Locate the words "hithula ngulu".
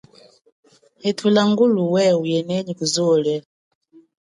1.03-1.81